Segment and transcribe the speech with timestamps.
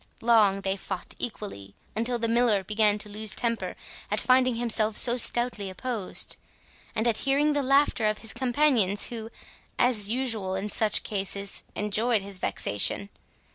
[0.23, 3.75] Long they fought equally, until the Miller began to lose temper
[4.09, 6.37] at finding himself so stoutly opposed,
[6.95, 9.29] and at hearing the laughter of his companions, who,
[9.77, 13.09] as usual in such cases, enjoyed his vexation.